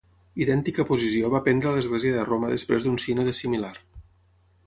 Idèntica 0.43 0.85
posició 0.91 1.29
va 1.33 1.41
prendre 1.47 1.73
l'església 1.75 2.15
de 2.17 2.25
Roma 2.29 2.49
després 2.53 2.87
d'un 2.87 2.99
sínode 3.05 3.35
similar. 3.43 3.73